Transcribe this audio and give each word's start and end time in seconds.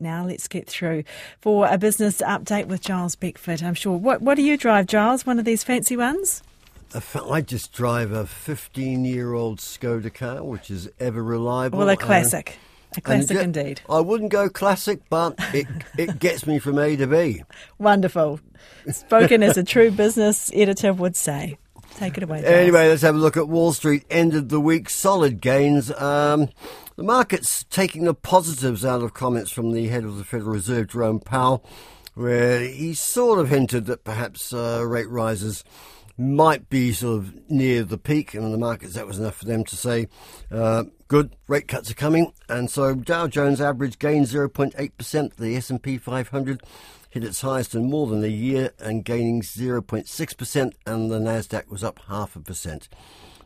Now 0.00 0.24
let's 0.24 0.48
get 0.48 0.66
through 0.66 1.04
for 1.40 1.66
a 1.68 1.78
business 1.78 2.20
update 2.22 2.66
with 2.66 2.82
Giles 2.82 3.16
Beckford. 3.16 3.62
I'm 3.62 3.74
sure. 3.74 3.96
What 3.96 4.22
what 4.22 4.36
do 4.36 4.42
you 4.42 4.56
drive, 4.56 4.86
Giles? 4.86 5.26
One 5.26 5.38
of 5.38 5.44
these 5.44 5.64
fancy 5.64 5.96
ones? 5.96 6.42
I 7.30 7.42
just 7.42 7.72
drive 7.72 8.12
a 8.12 8.26
15 8.26 9.04
year 9.04 9.34
old 9.34 9.58
Skoda 9.58 10.12
car, 10.12 10.42
which 10.42 10.70
is 10.70 10.88
ever 10.98 11.22
reliable. 11.22 11.78
Well, 11.78 11.88
a 11.90 11.96
classic. 11.96 12.58
Uh, 12.58 12.64
a 12.96 13.00
classic 13.02 13.36
indeed. 13.38 13.82
I 13.90 14.00
wouldn't 14.00 14.30
go 14.32 14.48
classic, 14.48 15.00
but 15.10 15.34
it, 15.52 15.66
it 15.98 16.18
gets 16.18 16.46
me 16.46 16.58
from 16.58 16.78
A 16.78 16.96
to 16.96 17.06
B. 17.06 17.42
Wonderful. 17.78 18.40
Spoken 18.90 19.42
as 19.42 19.58
a 19.58 19.62
true 19.62 19.90
business 19.90 20.50
editor 20.54 20.94
would 20.94 21.14
say. 21.14 21.58
Take 21.98 22.16
it 22.16 22.22
away. 22.22 22.44
Anyway, 22.44 22.88
let's 22.88 23.02
have 23.02 23.16
a 23.16 23.18
look 23.18 23.36
at 23.36 23.48
Wall 23.48 23.72
Street. 23.72 24.04
Ended 24.08 24.50
the 24.50 24.60
week 24.60 24.88
solid 24.88 25.40
gains. 25.40 25.90
Um, 25.90 26.48
the 26.94 27.02
market's 27.02 27.64
taking 27.64 28.04
the 28.04 28.14
positives 28.14 28.84
out 28.84 29.02
of 29.02 29.14
comments 29.14 29.50
from 29.50 29.72
the 29.72 29.88
head 29.88 30.04
of 30.04 30.16
the 30.16 30.22
Federal 30.22 30.52
Reserve, 30.52 30.86
Jerome 30.86 31.18
Powell, 31.18 31.64
where 32.14 32.60
he 32.60 32.94
sort 32.94 33.40
of 33.40 33.48
hinted 33.48 33.86
that 33.86 34.04
perhaps 34.04 34.52
uh, 34.52 34.84
rate 34.86 35.08
rises 35.08 35.64
might 36.16 36.68
be 36.68 36.92
sort 36.92 37.18
of 37.18 37.50
near 37.50 37.82
the 37.82 37.98
peak, 37.98 38.32
and 38.32 38.54
the 38.54 38.58
markets 38.58 38.94
that 38.94 39.06
was 39.06 39.18
enough 39.18 39.34
for 39.34 39.46
them 39.46 39.64
to 39.64 39.74
say, 39.74 40.06
uh, 40.52 40.84
good, 41.08 41.34
rate 41.48 41.66
cuts 41.66 41.90
are 41.90 41.94
coming. 41.94 42.32
And 42.48 42.70
so 42.70 42.94
Dow 42.94 43.26
Jones 43.26 43.60
average 43.60 43.98
gained 43.98 44.26
0.8%, 44.26 45.34
the 45.34 45.56
S&P 45.56 45.98
500 45.98 46.62
hit 47.10 47.24
its 47.24 47.40
highest 47.40 47.74
in 47.74 47.90
more 47.90 48.06
than 48.06 48.22
a 48.22 48.28
year 48.28 48.70
and 48.78 49.04
gaining 49.04 49.42
0.6%, 49.42 50.72
and 50.86 51.10
the 51.10 51.18
Nasdaq 51.18 51.68
was 51.68 51.82
up 51.82 52.00
half 52.08 52.36
a 52.36 52.40
percent. 52.40 52.88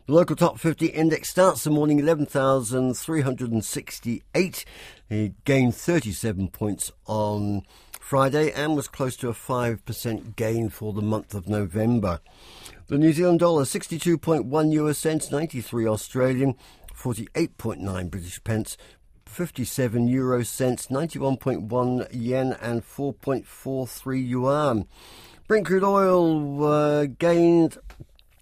The 0.05 0.13
local 0.13 0.35
top 0.35 0.59
50 0.59 0.87
index 0.87 1.29
starts 1.29 1.63
the 1.63 1.69
morning 1.69 1.99
11,368. 1.99 4.65
It 5.09 5.45
gained 5.45 5.75
37 5.75 6.49
points 6.49 6.91
on 7.05 7.61
Friday 8.01 8.51
and 8.51 8.75
was 8.75 8.89
close 8.89 9.15
to 9.15 9.29
a 9.29 9.33
5% 9.33 10.35
gain 10.35 10.67
for 10.67 10.91
the 10.91 11.01
month 11.01 11.33
of 11.33 11.47
November. 11.47 12.19
The 12.87 12.97
New 12.97 13.13
Zealand 13.13 13.39
dollar 13.39 13.63
62.1 13.63 14.73
US 14.73 14.97
cents, 14.97 15.31
93 15.31 15.87
Australian, 15.87 16.55
48.9 16.93 18.11
British 18.11 18.43
pence, 18.43 18.75
57 19.33 20.07
euro 20.07 20.43
cents, 20.43 20.87
91.1 20.87 22.07
yen, 22.11 22.55
and 22.61 22.83
4.43 22.83 24.27
yuan. 24.27 24.85
Brent 25.47 25.65
crude 25.65 25.83
oil 25.83 26.63
uh, 26.63 27.05
gained, 27.05 27.77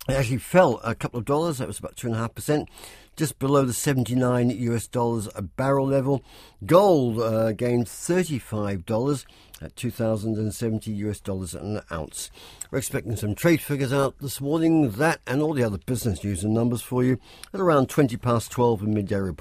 it 0.10 0.14
actually 0.14 0.38
fell 0.38 0.82
a 0.84 0.94
couple 0.94 1.20
of 1.20 1.26
dollars, 1.26 1.58
that 1.58 1.68
was 1.68 1.80
about 1.80 1.96
2.5%, 1.96 2.68
just 3.16 3.40
below 3.40 3.64
the 3.64 3.74
79 3.74 4.50
US 4.50 4.88
dollars 4.88 5.30
a 5.34 5.42
barrel 5.42 5.88
level. 5.88 6.24
Gold 6.66 7.20
uh, 7.20 7.54
gained 7.54 7.86
$35 7.86 9.26
at 9.62 9.76
2,070 9.76 10.92
US 10.92 11.20
dollars 11.20 11.56
an 11.56 11.82
ounce. 11.92 12.32
We're 12.70 12.80
expecting 12.80 13.16
some 13.16 13.36
trade 13.36 13.62
figures 13.62 13.94
out 13.94 14.16
this 14.20 14.42
morning, 14.42 14.92
that 14.92 15.22
and 15.26 15.42
all 15.42 15.54
the 15.54 15.64
other 15.64 15.78
business 15.78 16.24
news 16.24 16.44
and 16.44 16.54
numbers 16.54 16.82
for 16.82 17.04
you 17.04 17.20
at 17.54 17.60
around 17.60 17.90
20 17.90 18.18
past 18.18 18.52
12 18.52 18.84
in 18.84 18.94
midday 18.94 19.16
report. 19.20 19.40